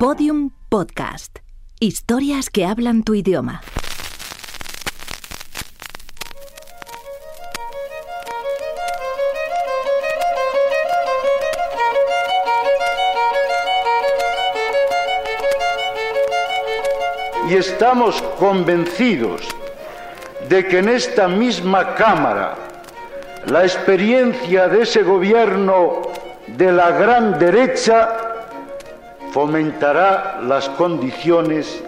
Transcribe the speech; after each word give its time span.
Podium 0.00 0.48
Podcast. 0.70 1.40
Historias 1.78 2.48
que 2.48 2.64
hablan 2.64 3.02
tu 3.02 3.12
idioma. 3.12 3.60
y 17.50 17.56
estamos 17.56 18.22
convencidos 18.38 19.42
de 20.48 20.66
que 20.66 20.78
en 20.78 20.88
esta 20.88 21.28
misma 21.28 21.94
Cámara 21.94 22.54
la 23.44 23.64
experiencia 23.64 24.66
de 24.66 24.80
ese 24.80 25.02
gobierno 25.02 26.00
de 26.46 26.72
la 26.72 26.90
gran 26.90 27.38
derecha 27.38 28.19
fomentará 29.32 30.40
las 30.42 30.68
condiciones 30.70 31.82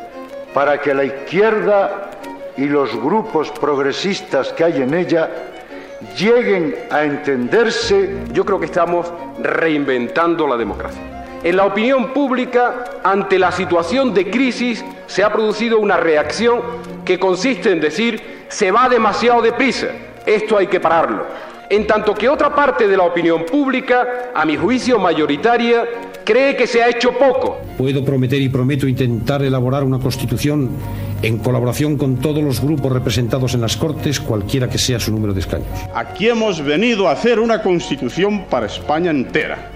para 0.54 0.80
que 0.80 0.94
la 0.94 1.04
izquierda 1.04 2.10
y 2.56 2.66
los 2.66 2.94
grupos 3.00 3.50
progresistas 3.50 4.52
que 4.52 4.64
hay 4.64 4.82
en 4.82 4.94
ella 4.94 5.30
lleguen 6.16 6.74
a 6.90 7.04
entenderse. 7.04 8.18
Yo 8.32 8.44
creo 8.44 8.60
que 8.60 8.66
estamos 8.66 9.10
reinventando 9.40 10.46
la 10.46 10.56
democracia. 10.56 11.00
En 11.42 11.56
la 11.56 11.64
opinión 11.64 12.12
pública, 12.12 12.84
ante 13.02 13.38
la 13.38 13.50
situación 13.50 14.14
de 14.14 14.30
crisis, 14.30 14.84
se 15.06 15.24
ha 15.24 15.32
producido 15.32 15.78
una 15.78 15.96
reacción 15.96 16.60
que 17.04 17.18
consiste 17.18 17.72
en 17.72 17.80
decir 17.80 18.42
se 18.48 18.70
va 18.70 18.88
demasiado 18.88 19.40
deprisa, 19.40 19.88
esto 20.26 20.58
hay 20.58 20.66
que 20.66 20.78
pararlo. 20.78 21.24
En 21.72 21.86
tanto 21.86 22.12
que 22.12 22.28
otra 22.28 22.54
parte 22.54 22.86
de 22.86 22.96
la 22.98 23.04
opinión 23.04 23.46
pública, 23.50 24.30
a 24.34 24.44
mi 24.44 24.56
juicio 24.58 24.98
mayoritaria, 24.98 25.84
cree 26.22 26.54
que 26.54 26.66
se 26.66 26.82
ha 26.82 26.90
hecho 26.90 27.12
poco. 27.12 27.62
Puedo 27.78 28.04
prometer 28.04 28.42
y 28.42 28.50
prometo 28.50 28.86
intentar 28.86 29.42
elaborar 29.42 29.82
una 29.82 29.98
constitución 29.98 30.68
en 31.22 31.38
colaboración 31.38 31.96
con 31.96 32.16
todos 32.16 32.44
los 32.44 32.60
grupos 32.60 32.92
representados 32.92 33.54
en 33.54 33.62
las 33.62 33.78
Cortes, 33.78 34.20
cualquiera 34.20 34.68
que 34.68 34.76
sea 34.76 35.00
su 35.00 35.12
número 35.12 35.32
de 35.32 35.40
escaños. 35.40 35.66
Aquí 35.94 36.28
hemos 36.28 36.62
venido 36.62 37.08
a 37.08 37.12
hacer 37.12 37.40
una 37.40 37.62
constitución 37.62 38.44
para 38.50 38.66
España 38.66 39.10
entera 39.10 39.70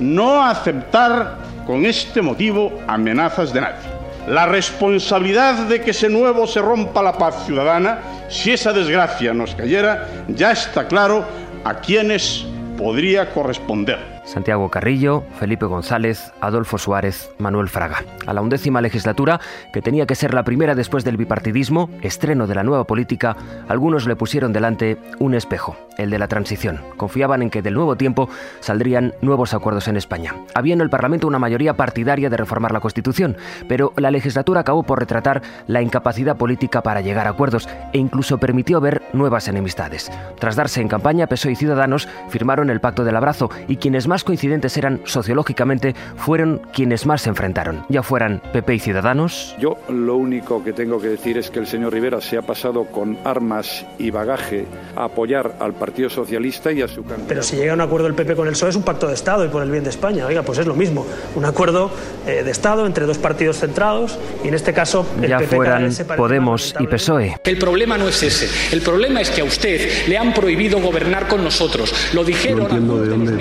no 0.00 0.42
aceptar 0.42 1.38
con 1.66 1.84
este 1.84 2.22
motivo 2.22 2.72
amenazas 2.86 3.52
de 3.52 3.60
nadie. 3.60 3.98
La 4.28 4.44
responsabilidad 4.44 5.66
de 5.66 5.80
que 5.80 5.92
ese 5.92 6.10
nuevo 6.10 6.46
se 6.46 6.60
rompa 6.60 7.02
la 7.02 7.16
paz 7.16 7.46
ciudadana, 7.46 8.00
si 8.28 8.52
esa 8.52 8.74
desgracia 8.74 9.32
nos 9.32 9.54
cayera, 9.54 10.06
ya 10.28 10.52
está 10.52 10.86
claro 10.86 11.24
a 11.64 11.76
quienes 11.80 12.44
podría 12.76 13.30
corresponder. 13.32 14.17
Santiago 14.28 14.68
Carrillo, 14.68 15.24
Felipe 15.38 15.64
González, 15.64 16.32
Adolfo 16.42 16.76
Suárez, 16.76 17.32
Manuel 17.38 17.70
Fraga. 17.70 18.04
A 18.26 18.34
la 18.34 18.42
undécima 18.42 18.82
legislatura, 18.82 19.40
que 19.72 19.80
tenía 19.80 20.06
que 20.06 20.14
ser 20.14 20.34
la 20.34 20.44
primera 20.44 20.74
después 20.74 21.02
del 21.02 21.16
bipartidismo, 21.16 21.88
estreno 22.02 22.46
de 22.46 22.54
la 22.54 22.62
nueva 22.62 22.84
política, 22.84 23.36
algunos 23.68 24.06
le 24.06 24.16
pusieron 24.16 24.52
delante 24.52 24.98
un 25.18 25.34
espejo, 25.34 25.76
el 25.96 26.10
de 26.10 26.18
la 26.18 26.28
transición. 26.28 26.80
Confiaban 26.98 27.40
en 27.40 27.48
que 27.48 27.62
del 27.62 27.72
nuevo 27.72 27.96
tiempo 27.96 28.28
saldrían 28.60 29.14
nuevos 29.22 29.54
acuerdos 29.54 29.88
en 29.88 29.96
España. 29.96 30.34
Había 30.54 30.74
en 30.74 30.82
el 30.82 30.90
Parlamento 30.90 31.26
una 31.26 31.38
mayoría 31.38 31.74
partidaria 31.74 32.28
de 32.28 32.36
reformar 32.36 32.72
la 32.72 32.80
Constitución, 32.80 33.38
pero 33.66 33.94
la 33.96 34.10
legislatura 34.10 34.60
acabó 34.60 34.82
por 34.82 34.98
retratar 34.98 35.40
la 35.66 35.80
incapacidad 35.80 36.36
política 36.36 36.82
para 36.82 37.00
llegar 37.00 37.26
a 37.26 37.30
acuerdos 37.30 37.66
e 37.94 37.98
incluso 37.98 38.36
permitió 38.36 38.78
ver 38.78 39.02
nuevas 39.14 39.48
enemistades. 39.48 40.12
Tras 40.38 40.54
darse 40.54 40.82
en 40.82 40.88
campaña, 40.88 41.28
PSOE 41.28 41.52
y 41.52 41.56
Ciudadanos 41.56 42.08
firmaron 42.28 42.68
el 42.68 42.80
Pacto 42.80 43.04
del 43.04 43.16
Abrazo 43.16 43.50
y 43.68 43.76
quienes 43.76 44.06
más 44.06 44.17
coincidentes 44.24 44.76
eran 44.76 45.00
sociológicamente 45.04 45.94
fueron 46.16 46.60
quienes 46.72 47.06
más 47.06 47.22
se 47.22 47.28
enfrentaron, 47.28 47.84
ya 47.88 48.02
fueran 48.02 48.40
PP 48.52 48.74
y 48.74 48.78
Ciudadanos. 48.78 49.56
Yo 49.58 49.76
lo 49.88 50.16
único 50.16 50.62
que 50.62 50.72
tengo 50.72 51.00
que 51.00 51.08
decir 51.08 51.38
es 51.38 51.50
que 51.50 51.58
el 51.58 51.66
señor 51.66 51.92
Rivera 51.92 52.20
se 52.20 52.36
ha 52.36 52.42
pasado 52.42 52.84
con 52.84 53.18
armas 53.24 53.86
y 53.98 54.10
bagaje 54.10 54.66
a 54.96 55.04
apoyar 55.04 55.56
al 55.60 55.74
Partido 55.74 56.10
Socialista 56.10 56.72
y 56.72 56.82
a 56.82 56.88
su 56.88 57.02
candidato. 57.02 57.28
Pero 57.28 57.42
si 57.42 57.56
llega 57.56 57.72
a 57.72 57.74
un 57.74 57.80
acuerdo 57.80 58.06
el 58.06 58.14
PP 58.14 58.36
con 58.36 58.46
el 58.46 58.52
PSOE 58.52 58.70
es 58.70 58.76
un 58.76 58.82
pacto 58.82 59.08
de 59.08 59.14
Estado 59.14 59.44
y 59.44 59.48
por 59.48 59.62
el 59.62 59.70
bien 59.70 59.84
de 59.84 59.90
España. 59.90 60.26
Oiga, 60.26 60.42
pues 60.42 60.58
es 60.58 60.66
lo 60.66 60.74
mismo, 60.74 61.06
un 61.34 61.44
acuerdo 61.44 61.90
eh, 62.26 62.42
de 62.42 62.50
Estado 62.50 62.86
entre 62.86 63.06
dos 63.06 63.18
partidos 63.18 63.58
centrados 63.58 64.18
y 64.44 64.48
en 64.48 64.54
este 64.54 64.72
caso 64.72 65.06
el 65.22 65.28
ya 65.28 65.38
PP 65.38 65.56
fueran 65.56 65.90
Podemos 66.16 66.74
y 66.78 66.86
PSOE. 66.86 67.36
El 67.44 67.58
problema 67.58 67.98
no 67.98 68.08
es 68.08 68.22
ese, 68.22 68.48
el 68.74 68.82
problema 68.82 69.20
es 69.20 69.30
que 69.30 69.40
a 69.40 69.44
usted 69.44 70.08
le 70.08 70.18
han 70.18 70.32
prohibido 70.32 70.80
gobernar 70.80 71.28
con 71.28 71.44
nosotros. 71.44 71.92
Lo 72.14 72.24
dijeron. 72.24 72.58
No 72.58 72.64
entiendo 72.64 73.00
de 73.00 73.08
dónde 73.08 73.32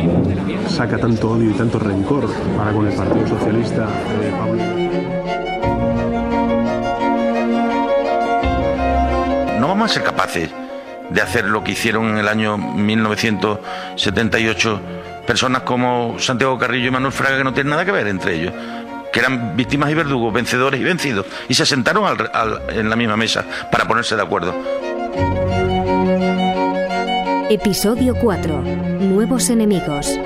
saca 0.70 0.98
tanto 0.98 1.32
odio 1.32 1.52
y 1.52 1.54
tanto 1.54 1.78
rencor 1.80 2.30
para 2.58 2.72
con 2.72 2.88
el 2.88 2.94
Partido 2.94 3.28
Socialista 3.28 3.90
eh, 4.22 4.32
Pablo. 4.38 4.64
No 9.60 9.68
vamos 9.68 9.92
a 9.92 9.94
ser 9.94 10.04
capaces 10.04 10.50
de 11.10 11.22
hacer 11.22 11.46
lo 11.46 11.64
que 11.64 11.72
hicieron 11.72 12.10
en 12.10 12.18
el 12.18 12.28
año 12.28 12.58
1978 12.58 14.82
personas 15.26 15.62
como 15.64 16.20
Santiago 16.20 16.58
Carrillo 16.58 16.88
y 16.88 16.92
Manuel 16.92 17.14
Fraga 17.14 17.38
que 17.38 17.44
no 17.44 17.54
tienen 17.54 17.72
nada 17.72 17.84
que 17.86 17.92
ver 17.92 18.08
entre 18.08 18.36
ellos 18.36 18.54
que 19.12 19.20
eran 19.22 19.56
víctimas 19.56 19.90
y 19.90 19.94
verdugos, 19.94 20.34
vencedores 20.34 20.82
y 20.82 20.84
vencidos, 20.84 21.26
y 21.48 21.54
se 21.54 21.66
sentaron 21.66 22.06
al, 22.06 22.30
al, 22.34 22.62
en 22.70 22.90
la 22.90 22.96
misma 22.96 23.16
mesa 23.16 23.46
para 23.72 23.88
ponerse 23.88 24.16
de 24.16 24.22
acuerdo. 24.22 24.54
Episodio 27.50 28.14
4. 28.20 28.62
Nuevos 29.00 29.50
enemigos. 29.50 30.20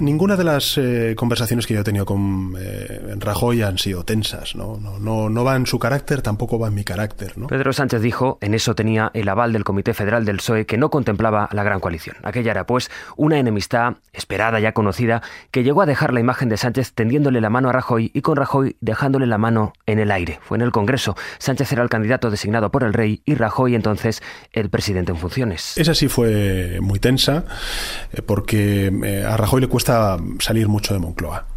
Ninguna 0.00 0.36
de 0.36 0.44
las 0.44 0.78
eh, 0.78 1.14
conversaciones 1.16 1.66
que 1.66 1.74
yo 1.74 1.80
he 1.80 1.84
tenido 1.84 2.04
con 2.04 2.54
eh, 2.58 2.95
Rajoy 3.26 3.62
han 3.62 3.78
sido 3.78 4.04
tensas, 4.04 4.54
¿no? 4.56 4.78
No, 4.78 4.98
no, 4.98 5.28
no 5.28 5.44
va 5.44 5.56
en 5.56 5.66
su 5.66 5.78
carácter, 5.78 6.22
tampoco 6.22 6.58
va 6.58 6.68
en 6.68 6.74
mi 6.74 6.84
carácter. 6.84 7.36
¿no? 7.36 7.48
Pedro 7.48 7.72
Sánchez 7.72 8.00
dijo, 8.00 8.38
en 8.40 8.54
eso 8.54 8.74
tenía 8.74 9.10
el 9.14 9.28
aval 9.28 9.52
del 9.52 9.64
Comité 9.64 9.94
Federal 9.94 10.24
del 10.24 10.36
PSOE 10.36 10.66
que 10.66 10.78
no 10.78 10.90
contemplaba 10.90 11.48
la 11.52 11.62
gran 11.62 11.80
coalición. 11.80 12.16
Aquella 12.22 12.52
era, 12.52 12.66
pues, 12.66 12.90
una 13.16 13.38
enemistad 13.38 13.96
esperada, 14.12 14.60
ya 14.60 14.72
conocida, 14.72 15.22
que 15.50 15.62
llegó 15.64 15.82
a 15.82 15.86
dejar 15.86 16.12
la 16.12 16.20
imagen 16.20 16.48
de 16.48 16.56
Sánchez 16.56 16.92
tendiéndole 16.92 17.40
la 17.40 17.50
mano 17.50 17.68
a 17.68 17.72
Rajoy 17.72 18.10
y 18.14 18.22
con 18.22 18.36
Rajoy 18.36 18.76
dejándole 18.80 19.26
la 19.26 19.38
mano 19.38 19.72
en 19.86 19.98
el 19.98 20.10
aire. 20.10 20.38
Fue 20.42 20.56
en 20.56 20.62
el 20.62 20.72
Congreso. 20.72 21.16
Sánchez 21.38 21.72
era 21.72 21.82
el 21.82 21.88
candidato 21.88 22.30
designado 22.30 22.70
por 22.70 22.84
el 22.84 22.92
rey 22.92 23.22
y 23.24 23.34
Rajoy 23.34 23.74
entonces 23.74 24.22
el 24.52 24.70
presidente 24.70 25.12
en 25.12 25.18
funciones. 25.18 25.76
Esa 25.76 25.94
sí 25.94 26.08
fue 26.08 26.78
muy 26.80 26.98
tensa, 26.98 27.44
eh, 28.12 28.22
porque 28.22 28.92
eh, 29.04 29.24
a 29.24 29.36
Rajoy 29.36 29.60
le 29.60 29.68
cuesta 29.68 30.16
salir 30.38 30.68
mucho 30.68 30.94
de 30.94 31.00
Moncloa. 31.00 31.55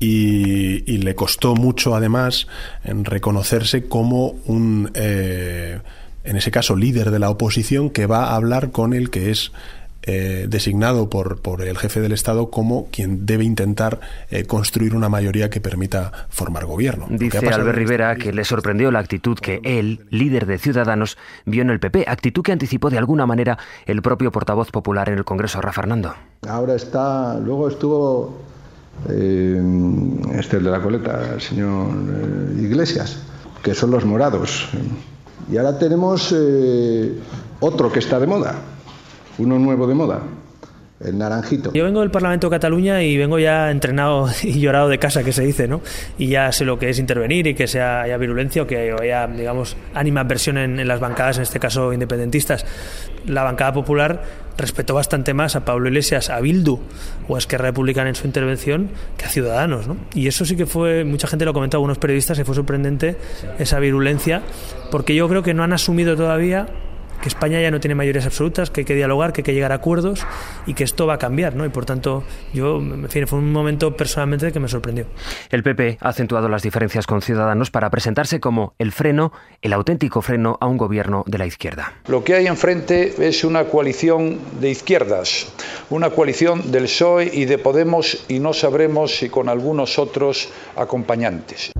Y, 0.00 0.84
y, 0.92 0.98
le 0.98 1.16
costó 1.16 1.56
mucho, 1.56 1.96
además, 1.96 2.46
en 2.84 3.04
reconocerse 3.04 3.88
como 3.88 4.36
un, 4.46 4.92
eh, 4.94 5.80
en 6.22 6.36
ese 6.36 6.52
caso, 6.52 6.76
líder 6.76 7.10
de 7.10 7.18
la 7.18 7.30
oposición 7.30 7.90
que 7.90 8.06
va 8.06 8.26
a 8.26 8.36
hablar 8.36 8.70
con 8.70 8.94
el 8.94 9.10
que 9.10 9.30
es 9.30 9.50
eh, 10.10 10.46
designado 10.48 11.10
por, 11.10 11.42
por, 11.42 11.60
el 11.60 11.76
jefe 11.76 12.00
del 12.00 12.12
Estado 12.12 12.48
como 12.48 12.86
quien 12.90 13.26
debe 13.26 13.44
intentar 13.44 14.00
eh, 14.30 14.44
construir 14.44 14.94
una 14.94 15.10
mayoría 15.10 15.50
que 15.50 15.60
permita 15.60 16.12
formar 16.30 16.64
gobierno. 16.64 17.06
Dice 17.10 17.46
Albert 17.46 17.76
Rivera 17.76 18.16
que 18.16 18.32
le 18.32 18.44
sorprendió 18.44 18.90
la 18.90 19.00
actitud 19.00 19.38
que 19.38 19.60
él, 19.64 20.06
líder 20.08 20.46
de 20.46 20.56
Ciudadanos, 20.56 21.18
vio 21.44 21.60
en 21.60 21.68
el 21.68 21.78
PP, 21.78 22.06
actitud 22.08 22.42
que 22.42 22.52
anticipó 22.52 22.88
de 22.88 22.96
alguna 22.96 23.26
manera 23.26 23.58
el 23.84 24.00
propio 24.00 24.32
portavoz 24.32 24.70
popular 24.70 25.10
en 25.10 25.18
el 25.18 25.26
Congreso, 25.26 25.60
Rafa 25.60 25.82
Fernando. 25.82 26.14
Ahora 26.48 26.74
está, 26.76 27.38
luego 27.38 27.68
estuvo 27.68 28.38
eh, 29.08 29.62
este 30.34 30.58
de 30.58 30.70
la 30.70 30.80
coleta, 30.80 31.34
el 31.34 31.40
señor 31.40 31.88
eh, 31.88 32.62
Iglesias, 32.62 33.18
que 33.62 33.74
son 33.74 33.90
los 33.90 34.04
morados. 34.04 34.68
Y 35.50 35.56
ahora 35.56 35.78
tenemos 35.78 36.34
eh, 36.36 37.18
otro 37.60 37.90
que 37.90 38.00
está 38.00 38.18
de 38.18 38.26
moda, 38.26 38.54
uno 39.38 39.58
nuevo 39.58 39.86
de 39.86 39.94
moda, 39.94 40.22
el 41.00 41.16
naranjito. 41.16 41.72
Yo 41.72 41.84
vengo 41.84 42.00
del 42.00 42.10
Parlamento 42.10 42.48
de 42.48 42.56
Cataluña 42.56 43.02
y 43.02 43.16
vengo 43.16 43.38
ya 43.38 43.70
entrenado 43.70 44.28
y 44.42 44.60
llorado 44.60 44.88
de 44.88 44.98
casa, 44.98 45.22
que 45.22 45.32
se 45.32 45.44
dice, 45.44 45.68
¿no? 45.68 45.80
Y 46.18 46.28
ya 46.28 46.50
sé 46.52 46.64
lo 46.64 46.78
que 46.78 46.90
es 46.90 46.98
intervenir 46.98 47.46
y 47.46 47.54
que 47.54 47.66
sea 47.66 48.02
haya 48.02 48.16
virulencia 48.16 48.62
o 48.62 48.66
que 48.66 48.94
haya, 49.00 49.26
digamos, 49.26 49.76
animadversión 49.94 50.58
en, 50.58 50.80
en 50.80 50.88
las 50.88 51.00
bancadas, 51.00 51.36
en 51.36 51.44
este 51.44 51.60
caso 51.60 51.92
independentistas. 51.92 52.66
La 53.26 53.42
bancada 53.42 53.72
popular 53.72 54.22
respetó 54.56 54.94
bastante 54.94 55.34
más 55.34 55.54
a 55.54 55.64
Pablo 55.64 55.88
Iglesias, 55.88 56.30
a 56.30 56.40
Bildu 56.40 56.80
o 57.28 57.36
a 57.36 57.38
Esquerra 57.38 57.66
Republicana 57.66 58.08
en 58.08 58.16
su 58.16 58.26
intervención 58.26 58.90
que 59.16 59.24
a 59.24 59.28
Ciudadanos, 59.28 59.86
¿no? 59.86 59.96
Y 60.14 60.26
eso 60.26 60.44
sí 60.44 60.56
que 60.56 60.66
fue, 60.66 61.04
mucha 61.04 61.28
gente 61.28 61.44
lo 61.44 61.54
comentó, 61.54 61.76
algunos 61.76 61.98
periodistas, 61.98 62.36
que 62.36 62.44
fue 62.44 62.54
sorprendente 62.54 63.16
esa 63.58 63.78
virulencia, 63.78 64.42
porque 64.90 65.14
yo 65.14 65.28
creo 65.28 65.42
que 65.42 65.54
no 65.54 65.62
han 65.62 65.72
asumido 65.72 66.16
todavía 66.16 66.66
que 67.20 67.28
España 67.28 67.60
ya 67.60 67.70
no 67.70 67.80
tiene 67.80 67.94
mayorías 67.94 68.26
absolutas, 68.26 68.70
que 68.70 68.80
hay 68.80 68.84
que 68.84 68.94
dialogar, 68.94 69.32
que 69.32 69.40
hay 69.40 69.44
que 69.44 69.54
llegar 69.54 69.72
a 69.72 69.76
acuerdos 69.76 70.26
y 70.66 70.74
que 70.74 70.84
esto 70.84 71.06
va 71.06 71.14
a 71.14 71.18
cambiar, 71.18 71.54
¿no? 71.54 71.64
Y 71.64 71.68
por 71.68 71.84
tanto, 71.84 72.24
yo, 72.52 72.78
en 72.78 73.08
fin, 73.08 73.26
fue 73.26 73.38
un 73.38 73.52
momento 73.52 73.96
personalmente 73.96 74.52
que 74.52 74.60
me 74.60 74.68
sorprendió. 74.68 75.06
El 75.50 75.62
PP 75.62 75.98
ha 76.00 76.08
acentuado 76.08 76.48
las 76.48 76.62
diferencias 76.62 77.06
con 77.06 77.22
Ciudadanos 77.22 77.70
para 77.70 77.90
presentarse 77.90 78.40
como 78.40 78.74
el 78.78 78.92
freno, 78.92 79.32
el 79.62 79.72
auténtico 79.72 80.22
freno 80.22 80.58
a 80.60 80.66
un 80.66 80.76
gobierno 80.76 81.24
de 81.26 81.38
la 81.38 81.46
izquierda. 81.46 81.94
Lo 82.06 82.24
que 82.24 82.34
hay 82.34 82.46
enfrente 82.46 83.14
es 83.28 83.44
una 83.44 83.64
coalición 83.64 84.38
de 84.60 84.70
izquierdas, 84.70 85.52
una 85.90 86.10
coalición 86.10 86.70
del 86.70 86.84
PSOE 86.84 87.30
y 87.32 87.44
de 87.44 87.58
Podemos 87.58 88.24
y 88.28 88.40
no 88.40 88.52
sabremos 88.52 89.16
si 89.16 89.28
con 89.28 89.48
algunos 89.48 89.98
otros 89.98 90.48
acompañantes. 90.76 91.72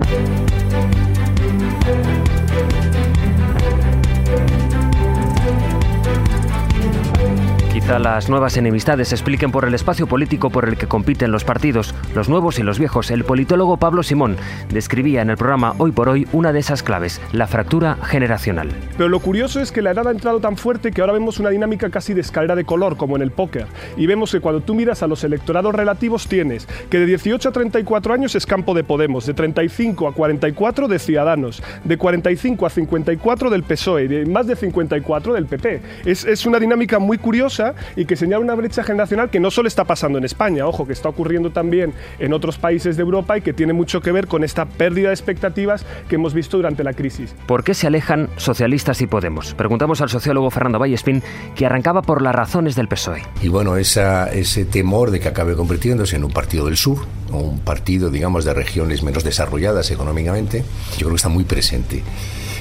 Las 7.97 8.29
nuevas 8.29 8.55
enemistades 8.57 9.11
expliquen 9.13 9.51
por 9.51 9.65
el 9.65 9.73
espacio 9.73 10.05
político 10.05 10.51
por 10.51 10.69
el 10.69 10.77
que 10.77 10.85
compiten 10.85 11.31
los 11.31 11.43
partidos, 11.43 11.95
los 12.13 12.29
nuevos 12.29 12.59
y 12.59 12.63
los 12.63 12.77
viejos. 12.77 13.09
El 13.09 13.23
politólogo 13.23 13.77
Pablo 13.77 14.03
Simón 14.03 14.37
describía 14.71 15.23
en 15.23 15.31
el 15.31 15.37
programa 15.37 15.73
Hoy 15.79 15.91
por 15.91 16.09
Hoy 16.09 16.27
una 16.31 16.53
de 16.53 16.59
esas 16.59 16.83
claves, 16.83 17.19
la 17.31 17.47
fractura 17.47 17.97
generacional. 18.03 18.69
Pero 18.95 19.09
lo 19.09 19.19
curioso 19.19 19.59
es 19.59 19.71
que 19.71 19.81
la 19.81 19.91
edad 19.91 20.07
ha 20.07 20.11
entrado 20.11 20.39
tan 20.39 20.55
fuerte 20.55 20.91
que 20.91 21.01
ahora 21.01 21.13
vemos 21.13 21.39
una 21.39 21.49
dinámica 21.49 21.89
casi 21.89 22.13
de 22.13 22.21
escalera 22.21 22.55
de 22.55 22.63
color, 22.63 22.95
como 22.95 23.15
en 23.15 23.23
el 23.23 23.31
póker. 23.31 23.65
Y 23.97 24.05
vemos 24.05 24.31
que 24.31 24.39
cuando 24.39 24.61
tú 24.61 24.75
miras 24.75 25.01
a 25.01 25.07
los 25.07 25.23
electorados 25.23 25.73
relativos 25.73 26.27
tienes 26.27 26.67
que 26.91 26.99
de 26.99 27.07
18 27.07 27.49
a 27.49 27.51
34 27.51 28.13
años 28.13 28.35
es 28.35 28.45
campo 28.45 28.75
de 28.75 28.83
Podemos, 28.83 29.25
de 29.25 29.33
35 29.33 30.07
a 30.07 30.13
44 30.13 30.87
de 30.87 30.99
Ciudadanos, 30.99 31.63
de 31.83 31.97
45 31.97 32.65
a 32.65 32.69
54 32.69 33.49
del 33.49 33.63
PSOE, 33.63 34.07
de 34.07 34.25
más 34.25 34.45
de 34.45 34.55
54 34.55 35.33
del 35.33 35.45
PP. 35.45 35.81
Es, 36.05 36.25
es 36.25 36.45
una 36.45 36.59
dinámica 36.59 36.99
muy 36.99 37.17
curiosa 37.17 37.73
y 37.95 38.05
que 38.05 38.15
señala 38.15 38.43
una 38.43 38.55
brecha 38.55 38.83
generacional 38.83 39.29
que 39.29 39.39
no 39.39 39.51
solo 39.51 39.67
está 39.67 39.83
pasando 39.85 40.17
en 40.17 40.25
España, 40.25 40.65
ojo, 40.65 40.85
que 40.85 40.93
está 40.93 41.09
ocurriendo 41.09 41.51
también 41.51 41.93
en 42.19 42.33
otros 42.33 42.57
países 42.57 42.97
de 42.97 43.03
Europa 43.03 43.37
y 43.37 43.41
que 43.41 43.53
tiene 43.53 43.73
mucho 43.73 44.01
que 44.01 44.11
ver 44.11 44.27
con 44.27 44.43
esta 44.43 44.65
pérdida 44.65 45.09
de 45.09 45.13
expectativas 45.13 45.85
que 46.07 46.15
hemos 46.15 46.33
visto 46.33 46.57
durante 46.57 46.83
la 46.83 46.93
crisis. 46.93 47.35
¿Por 47.45 47.63
qué 47.63 47.73
se 47.73 47.87
alejan 47.87 48.29
socialistas 48.37 49.01
y 49.01 49.07
Podemos? 49.07 49.53
Preguntamos 49.53 50.01
al 50.01 50.09
sociólogo 50.09 50.49
Fernando 50.51 50.79
Vallespín, 50.79 51.23
que 51.55 51.65
arrancaba 51.65 52.01
por 52.01 52.21
las 52.21 52.35
razones 52.35 52.75
del 52.75 52.87
PSOE. 52.87 53.23
Y 53.41 53.49
bueno, 53.49 53.77
esa, 53.77 54.31
ese 54.31 54.65
temor 54.65 55.11
de 55.11 55.19
que 55.19 55.27
acabe 55.27 55.55
convirtiéndose 55.55 56.15
en 56.15 56.23
un 56.23 56.31
partido 56.31 56.65
del 56.65 56.77
sur, 56.77 56.99
o 57.31 57.37
un 57.37 57.59
partido, 57.59 58.09
digamos, 58.09 58.45
de 58.45 58.53
regiones 58.53 59.03
menos 59.03 59.23
desarrolladas 59.23 59.91
económicamente, 59.91 60.63
yo 60.93 60.97
creo 60.99 61.09
que 61.11 61.15
está 61.15 61.29
muy 61.29 61.43
presente. 61.43 62.03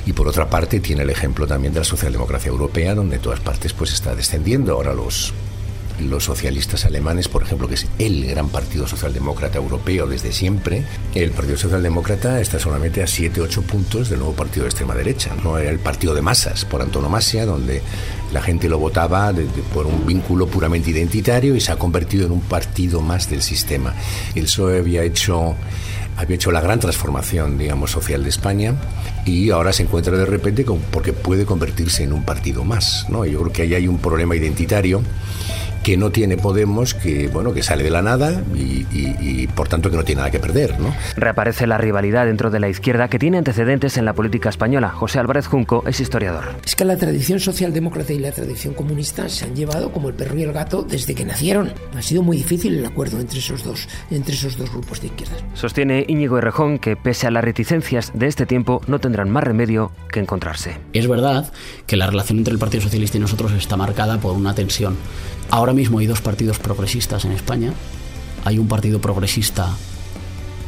Y 0.07 0.13
por 0.13 0.29
otra 0.29 0.49
parte 0.49 0.81
tiene 0.81 1.03
el 1.03 1.11
ejemplo 1.11 1.47
también 1.47 1.73
de 1.73 1.81
la 1.81 1.85
socialdemocracia 1.85 2.49
europea, 2.49 2.95
donde 2.95 3.17
en 3.17 3.23
todas 3.23 3.41
partes 3.41 3.73
pues 3.73 3.93
está 3.93 4.15
descendiendo. 4.15 4.73
Ahora 4.73 4.95
los, 4.95 5.33
los 6.01 6.25
socialistas 6.25 6.85
alemanes, 6.85 7.29
por 7.29 7.43
ejemplo, 7.43 7.69
que 7.69 7.75
es 7.75 7.87
el 7.99 8.27
gran 8.27 8.49
partido 8.49 8.87
socialdemócrata 8.87 9.59
europeo 9.59 10.07
desde 10.07 10.33
siempre, 10.33 10.85
el 11.15 11.31
Partido 11.33 11.59
Socialdemócrata 11.59 12.41
está 12.41 12.59
solamente 12.59 13.03
a 13.03 13.07
7-8 13.07 13.63
puntos 13.63 14.09
del 14.09 14.21
nuevo 14.21 14.35
partido 14.35 14.65
de 14.65 14.71
extrema 14.71 14.95
derecha. 14.95 15.35
No 15.43 15.59
era 15.59 15.71
el 15.71 15.79
partido 15.79 16.15
de 16.15 16.23
masas, 16.23 16.65
por 16.65 16.83
antonomasia, 16.83 17.47
donde 17.47 17.83
la 18.33 18.43
gente 18.43 18.69
lo 18.69 18.79
votaba 18.79 19.33
por 19.73 19.87
un 19.87 20.07
vínculo 20.07 20.47
puramente 20.47 20.91
identitario 20.91 21.57
y 21.57 21.61
se 21.61 21.73
ha 21.73 21.77
convertido 21.77 22.27
en 22.27 22.33
un 22.33 22.43
partido 22.43 23.01
más 23.01 23.29
del 23.31 23.43
sistema. 23.43 23.95
El 24.35 24.45
PSOE 24.45 24.79
había 24.79 25.03
hecho 25.03 25.57
había 26.19 26.35
hecho 26.35 26.51
la 26.51 26.61
gran 26.61 26.81
transformación, 26.81 27.57
digamos, 27.57 27.93
social 27.93 28.25
de 28.25 28.29
España 28.29 28.75
y 29.25 29.51
ahora 29.51 29.73
se 29.73 29.85
encuentra 29.85 30.17
de 30.17 30.27
repente 30.27 30.65
con, 30.65 30.81
porque 30.81 31.13
puede 31.13 31.47
convertirse 31.47 32.03
en 32.03 32.13
un 32.13 32.25
partido 32.25 32.65
más, 32.65 33.07
¿no? 33.09 33.25
Yo 33.25 33.39
creo 33.41 33.53
que 33.53 33.63
ahí 33.63 33.75
hay 33.75 33.87
un 33.87 33.99
problema 33.99 34.35
identitario 34.35 35.01
que 35.89 35.97
no 35.97 36.11
tiene 36.11 36.37
Podemos, 36.37 36.93
que 36.93 37.29
bueno, 37.29 37.55
que 37.55 37.63
sale 37.63 37.83
de 37.83 37.89
la 37.89 38.03
nada 38.03 38.43
y, 38.55 39.47
por 39.47 39.69
tanto 39.69 39.91
que 39.91 39.97
no 39.97 40.05
tiene 40.05 40.19
nada 40.19 40.31
que 40.31 40.39
perder. 40.39 40.79
¿no? 40.79 40.95
Reaparece 41.17 41.67
la 41.67 41.79
rivalidad 41.79 42.27
dentro 42.27 42.51
de 42.51 42.61
la 42.61 42.69
izquierda 42.69 43.09
que 43.09 43.19
tiene 43.19 43.39
antecedentes 43.39 43.97
en 43.97 44.05
la 44.05 44.13
política 44.13 44.51
española. 44.51 44.91
José 44.91 45.19
Álvarez 45.19 45.47
Junco 45.47 45.83
es 45.87 45.99
historiador. 45.99 46.45
Es 46.63 46.77
que 46.77 46.85
la 46.85 46.99
tradición 46.99 47.41
socialdemócrata 47.41 48.13
y 48.13 48.19
la 48.19 48.33
tradición 48.33 48.75
comunista 48.75 49.31
se 49.31 49.47
han 49.47 49.57
llevado 49.57 49.91
como 49.91 50.11
el 50.11 50.15
perro 50.15 50.39
y 50.39 50.43
el 50.43 50.53
gato 50.53 50.83
desde 50.83 51.15
que 51.15 51.25
nacieron. 51.25 51.73
Ha 51.97 52.03
sido 52.03 52.23
muy 52.23 52.37
difícil 52.37 52.77
el 52.79 52.85
acuerdo 52.85 53.19
entre 53.19 53.39
esos 53.39 53.65
dos, 53.65 53.89
entre 54.11 54.35
esos 54.35 54.59
dos 54.59 54.71
grupos 54.71 55.01
de 55.01 55.07
izquierdas. 55.07 55.43
Sostiene 55.55 56.05
Íñigo 56.07 56.37
Errejón 56.37 56.81
que 56.81 56.97
pese 56.97 57.29
a 57.29 57.31
las 57.31 57.43
reticencias 57.43 58.13
de 58.13 58.27
este 58.27 58.45
tiempo 58.45 58.83
no 58.89 58.99
tendrán 58.99 59.31
más 59.31 59.43
remedio 59.43 59.91
que 60.13 60.21
encontrarse. 60.21 60.77
Es 60.93 61.09
verdad 61.09 61.51
que 61.87 61.97
la 61.97 62.07
relación 62.07 62.37
entre 62.37 62.53
el 62.53 62.59
Partido 62.59 62.83
Socialista 62.83 63.17
y 63.17 63.21
nosotros 63.21 63.53
está 63.53 63.79
marcada 63.79 64.19
por 64.19 64.37
una 64.37 64.55
tensión 64.55 64.99
Ahora 65.51 65.73
mismo 65.73 65.99
hay 65.99 66.07
dos 66.07 66.21
partidos 66.21 66.59
progresistas 66.59 67.25
en 67.25 67.33
España. 67.33 67.73
Hay 68.45 68.59
un 68.59 68.69
partido 68.69 69.01
progresista, 69.01 69.75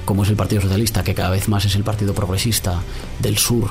como 0.05 0.25
es 0.25 0.31
el 0.31 0.37
Partido 0.37 0.63
Socialista, 0.63 1.05
que 1.05 1.15
cada 1.15 1.31
vez 1.31 1.49
más 1.49 1.65
es 1.65 1.75
el 1.75 1.85
partido 1.85 2.15
progresista 2.15 2.81
del 3.21 3.39
sur, 3.39 3.71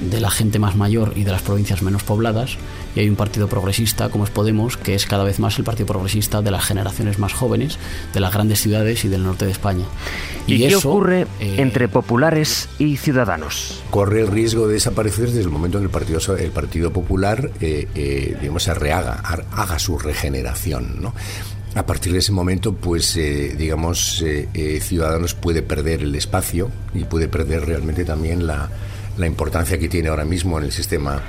de 0.00 0.20
la 0.20 0.30
gente 0.30 0.58
más 0.58 0.76
mayor 0.76 1.12
y 1.16 1.24
de 1.24 1.32
las 1.32 1.42
provincias 1.42 1.82
menos 1.82 2.02
pobladas. 2.02 2.56
Y 2.94 3.00
hay 3.00 3.08
un 3.08 3.16
partido 3.16 3.48
progresista, 3.48 4.08
como 4.08 4.24
es 4.24 4.30
Podemos, 4.30 4.76
que 4.76 4.94
es 4.94 5.06
cada 5.06 5.24
vez 5.24 5.38
más 5.38 5.58
el 5.58 5.64
partido 5.64 5.86
progresista 5.86 6.42
de 6.42 6.50
las 6.50 6.64
generaciones 6.64 7.18
más 7.18 7.32
jóvenes, 7.32 7.78
de 8.12 8.20
las 8.20 8.32
grandes 8.32 8.60
ciudades 8.60 9.04
y 9.04 9.08
del 9.08 9.24
norte 9.24 9.44
de 9.44 9.52
España. 9.52 9.84
¿Y, 10.46 10.66
qué 10.66 10.76
ocurre 10.76 11.26
eh, 11.40 11.56
entre 11.58 11.88
populares 11.88 12.68
y 12.78 12.96
ciudadanos? 12.96 13.82
Corre 13.90 14.22
el 14.22 14.28
riesgo 14.28 14.66
de 14.66 14.74
desaparecer 14.74 15.26
desde 15.26 15.42
el 15.42 15.50
momento 15.50 15.78
en 15.78 15.82
que 15.82 15.86
el 15.86 15.90
Partido, 15.90 16.36
el 16.36 16.50
partido 16.50 16.92
Popular 16.92 17.50
eh, 17.60 17.88
eh, 17.94 18.36
digamos, 18.40 18.62
se 18.62 18.74
rehaga, 18.74 19.20
haga 19.52 19.78
su 19.78 19.98
regeneración. 19.98 21.02
¿no? 21.02 21.14
A 21.74 21.84
partir 21.84 22.12
de 22.12 22.18
ese 22.18 22.32
momento, 22.32 22.74
pues, 22.74 23.14
digamos, 23.14 24.24
Ciudadanos 24.80 25.34
puede 25.34 25.62
perder 25.62 26.02
el 26.02 26.14
espacio 26.14 26.70
y 26.94 27.04
puede 27.04 27.28
perder 27.28 27.66
realmente 27.66 28.04
también 28.04 28.46
la, 28.46 28.70
la 29.18 29.26
importancia 29.26 29.78
que 29.78 29.88
tiene 29.88 30.08
ahora 30.08 30.24
mismo 30.24 30.58
en 30.58 30.64
el 30.64 30.72
sistema 30.72 31.22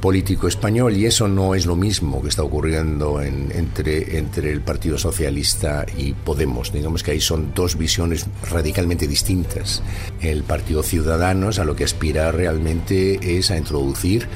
político 0.00 0.46
español 0.46 0.96
y 0.96 1.06
eso 1.06 1.26
no 1.26 1.54
es 1.54 1.66
lo 1.66 1.74
mismo 1.74 2.22
que 2.22 2.28
está 2.28 2.42
ocurriendo 2.42 3.20
entre, 3.20 4.18
entre 4.18 4.52
el 4.52 4.60
Partido 4.60 4.98
Socialista 4.98 5.86
y 5.96 6.12
Podemos. 6.12 6.72
Digamos 6.72 7.02
que 7.02 7.12
ahí 7.12 7.20
son 7.20 7.52
dos 7.54 7.76
visiones 7.76 8.26
radicalmente 8.50 9.06
distintas. 9.06 9.82
El 10.20 10.42
Partido 10.42 10.82
Ciudadanos 10.82 11.58
a 11.58 11.64
lo 11.64 11.74
que 11.74 11.84
aspira 11.84 12.30
realmente 12.30 13.38
es 13.38 13.50
a 13.50 13.56
introducir 13.56 14.28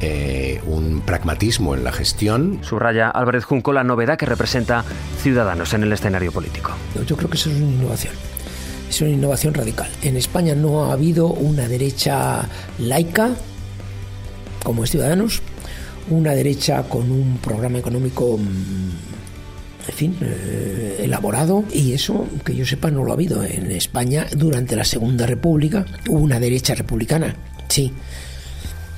eh, 0.00 0.60
un 0.66 1.00
pragmatismo 1.00 1.74
en 1.74 1.84
la 1.84 1.92
gestión. 1.92 2.58
Subraya 2.62 3.08
Álvarez 3.08 3.44
Junco 3.44 3.72
la 3.72 3.84
novedad 3.84 4.18
que 4.18 4.26
representa 4.26 4.84
Ciudadanos 5.18 5.72
en 5.74 5.84
el 5.84 5.92
escenario 5.92 6.32
político. 6.32 6.72
Yo 7.06 7.16
creo 7.16 7.30
que 7.30 7.36
eso 7.36 7.50
es 7.50 7.56
una 7.56 7.72
innovación. 7.72 8.12
Es 8.92 9.00
una 9.00 9.08
innovación 9.08 9.54
radical. 9.54 9.88
En 10.02 10.18
España 10.18 10.54
no 10.54 10.84
ha 10.84 10.92
habido 10.92 11.28
una 11.28 11.66
derecha 11.66 12.46
laica 12.78 13.30
como 14.62 14.84
Ciudadanos, 14.84 15.40
una 16.10 16.32
derecha 16.32 16.82
con 16.82 17.10
un 17.10 17.38
programa 17.38 17.78
económico 17.78 18.36
mm, 18.36 19.88
en 19.88 19.94
fin, 19.94 20.16
eh, 20.20 21.00
elaborado 21.04 21.64
y 21.72 21.94
eso, 21.94 22.26
que 22.44 22.54
yo 22.54 22.66
sepa, 22.66 22.90
no 22.90 23.02
lo 23.02 23.12
ha 23.12 23.14
habido. 23.14 23.42
En 23.42 23.70
España, 23.70 24.26
durante 24.36 24.76
la 24.76 24.84
Segunda 24.84 25.26
República, 25.26 25.86
hubo 26.10 26.18
una 26.18 26.38
derecha 26.38 26.74
republicana, 26.74 27.34
sí, 27.68 27.94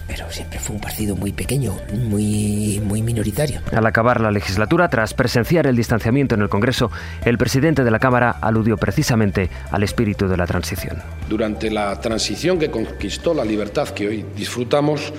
pero 0.06 0.30
siempre 0.30 0.58
fue 0.58 0.76
un 0.76 0.80
partido 0.80 1.16
muy 1.16 1.32
pequeño, 1.32 1.76
muy, 1.92 2.80
muy 2.84 3.02
minoritario. 3.02 3.61
Al 3.73 3.87
acabar 3.87 4.20
la 4.20 4.30
legislatura, 4.30 4.88
tras 4.88 5.14
presenciar 5.14 5.66
el 5.66 5.76
distanciamiento 5.76 6.34
en 6.34 6.42
el 6.42 6.49
Congreso, 6.49 6.90
el 7.25 7.38
presidente 7.38 7.84
de 7.84 7.90
la 7.90 7.99
Cámara 7.99 8.30
aludió 8.40 8.76
precisamente 8.76 9.50
al 9.70 9.82
espíritu 9.82 10.28
de 10.28 10.37
la 10.37 10.46
transición. 10.46 11.02
Durante 11.28 11.70
la 11.70 12.00
transición 12.00 12.58
que 12.58 12.70
conquistó 12.70 13.34
la 13.34 13.44
libertad 13.44 13.88
que 13.88 14.08
hoy 14.08 14.25
disfrutamos, 14.37 15.12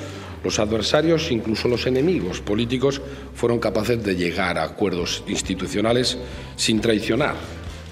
los 0.44 0.60
adversarios, 0.60 1.32
incluso 1.32 1.68
los 1.68 1.88
enemigos 1.88 2.40
políticos, 2.40 3.02
fueron 3.34 3.60
capaces 3.60 4.04
de 4.04 4.16
llegar 4.16 4.60
a 4.60 4.64
acuerdos 4.64 5.24
institucionales 5.28 6.18
sin 6.56 6.80
traicionar 6.80 7.36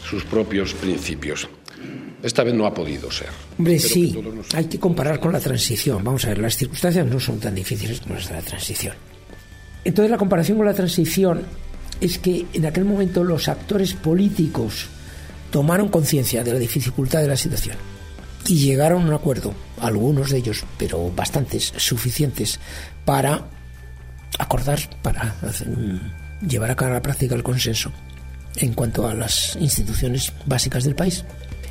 sus 0.08 0.24
propios 0.24 0.74
principios. 0.76 1.50
Esta 2.24 2.44
vez 2.44 2.54
no 2.54 2.66
ha 2.66 2.74
podido 2.74 3.12
ser. 3.12 3.28
Hombre, 3.58 3.78
sí, 3.78 4.18
hay 4.56 4.66
que 4.66 4.80
comparar 4.80 5.20
con 5.20 5.34
la 5.34 5.42
transición. 5.42 6.02
Vamos 6.02 6.24
a 6.24 6.30
ver, 6.30 6.38
las 6.38 6.56
circunstancias 6.56 7.06
no 7.06 7.20
son 7.20 7.38
tan 7.38 7.54
difíciles 7.54 8.00
como 8.00 8.16
las 8.16 8.30
de 8.30 8.36
la 8.36 8.42
transición. 8.42 8.96
Entonces, 9.84 10.10
la 10.10 10.18
comparación 10.18 10.58
con 10.58 10.66
la 10.66 10.74
transición 10.74 11.42
es 12.00 12.18
que 12.20 12.46
en 12.54 12.66
aquel 12.66 12.86
momento 12.86 13.26
los 13.26 13.50
actores 13.50 13.94
políticos 13.94 14.88
tomaron 15.52 15.90
conciencia 15.90 16.46
de 16.46 16.54
la 16.54 16.60
dificultad 16.60 17.20
de 17.20 17.28
la 17.28 17.36
situación 17.36 17.76
y 18.48 18.56
llegaron 18.56 19.04
a 19.04 19.08
un 19.08 19.14
acuerdo, 19.14 19.54
algunos 19.82 20.32
de 20.32 20.38
ellos, 20.38 20.64
pero 20.78 21.12
bastantes, 21.12 21.74
suficientes, 21.76 22.60
para 23.04 23.50
acordar, 24.40 24.80
para 25.02 25.36
llevar 26.48 26.72
a 26.72 26.76
cabo 26.76 26.92
a 26.92 26.94
la 26.96 27.02
práctica 27.02 27.36
el 27.36 27.44
consenso 27.44 27.92
en 28.56 28.74
cuanto 28.74 29.08
a 29.08 29.14
las 29.14 29.58
instituciones 29.58 30.32
básicas 30.46 30.86
del 30.86 30.96
país. 30.96 31.26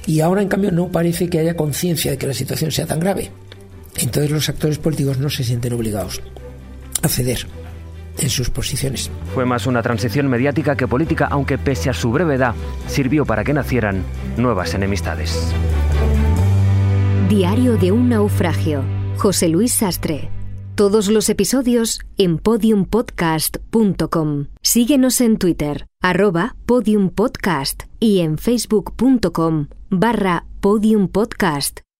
Y 0.06 0.20
ahora, 0.20 0.42
en 0.42 0.48
cambio, 0.48 0.72
no 0.72 0.88
parece 0.88 1.28
que 1.28 1.38
haya 1.38 1.56
conciencia 1.56 2.10
de 2.10 2.18
que 2.18 2.26
la 2.26 2.34
situación 2.34 2.72
sea 2.72 2.86
tan 2.86 3.00
grave. 3.00 3.30
Entonces 3.96 4.30
los 4.30 4.48
actores 4.48 4.78
políticos 4.78 5.18
no 5.18 5.30
se 5.30 5.44
sienten 5.44 5.72
obligados. 5.72 6.20
a 7.02 7.08
ceder 7.08 7.46
en 8.18 8.30
sus 8.30 8.50
posiciones. 8.50 9.10
Fue 9.34 9.44
más 9.44 9.66
una 9.66 9.82
transición 9.82 10.28
mediática 10.28 10.76
que 10.76 10.86
política, 10.86 11.26
aunque 11.30 11.58
pese 11.58 11.90
a 11.90 11.94
su 11.94 12.12
brevedad, 12.12 12.54
sirvió 12.86 13.24
para 13.24 13.42
que 13.42 13.52
nacieran 13.52 14.04
nuevas 14.36 14.74
enemistades. 14.74 15.52
Diario 17.28 17.76
de 17.76 17.90
un 17.92 18.08
naufragio. 18.08 18.84
José 19.16 19.48
Luis 19.48 19.72
Sastre. 19.72 20.30
Todos 20.74 21.08
los 21.08 21.28
episodios 21.28 22.00
en 22.16 22.38
podiumpodcast.com. 22.38 24.46
Síguenos 24.62 25.20
en 25.20 25.36
Twitter, 25.38 25.86
arroba 26.00 26.56
podiumpodcast 26.66 27.84
y 28.02 28.18
en 28.18 28.36
facebook.com 28.36 29.68
barra 29.88 30.44
podiumpodcast. 30.60 31.91